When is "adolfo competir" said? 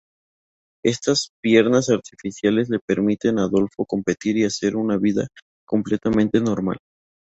3.43-4.35